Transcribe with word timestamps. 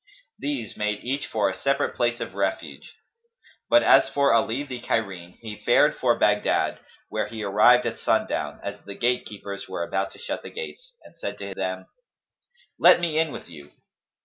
These 0.39 0.75
made 0.77 1.03
each 1.03 1.27
for 1.27 1.47
a 1.47 1.55
separate 1.55 1.95
place 1.95 2.19
of 2.19 2.33
refuge; 2.33 2.95
but 3.69 3.83
as 3.83 4.09
for 4.09 4.33
Ali 4.33 4.63
the 4.63 4.81
Cairene 4.81 5.37
he 5.41 5.61
fared 5.63 5.95
for 5.95 6.17
Baghdad, 6.17 6.79
where 7.09 7.27
he 7.27 7.43
arrived 7.43 7.85
at 7.85 7.99
sundown, 7.99 8.59
as 8.63 8.81
the 8.81 8.95
gatekeepers 8.95 9.69
were 9.69 9.83
about 9.83 10.09
to 10.13 10.17
shut 10.17 10.41
the 10.41 10.49
gates, 10.49 10.95
and 11.03 11.15
said 11.15 11.37
to 11.37 11.53
them, 11.53 11.85
"Let 12.79 12.99
me 12.99 13.19
in 13.19 13.31
with 13.31 13.47
you." 13.47 13.73